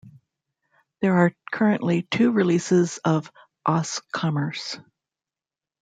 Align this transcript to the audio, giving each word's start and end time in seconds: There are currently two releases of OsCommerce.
There 1.01 1.15
are 1.17 1.35
currently 1.51 2.01
two 2.01 2.31
releases 2.31 2.97
of 3.05 3.31
OsCommerce. 3.67 4.79